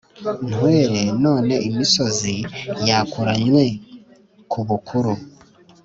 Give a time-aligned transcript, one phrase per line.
[0.47, 2.35] “ntwere, none imisozi
[2.87, 3.63] yakuranywe
[4.51, 5.13] ku bukuru,